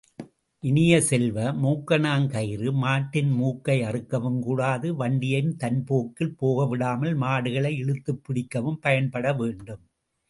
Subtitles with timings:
[0.63, 9.83] இனிய செல்வ, மூக்கணாங்கயிறு, மாட்டின் மூக்கை அறுக்கவும் கூடாது வண்டியையும் தன்போக்கில் போகவிடாமல் மாடுகளை இழுத்துப் பிடிக்கவும் பயன்படவேண்டும்.